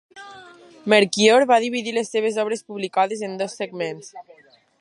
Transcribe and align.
Merquior 0.93 1.45
va 1.51 1.59
dividir 1.67 1.95
les 1.99 2.11
seves 2.15 2.41
obres 2.47 2.65
publicades 2.71 3.25
en 3.29 3.41
dos 3.43 3.59
segments. 3.63 4.13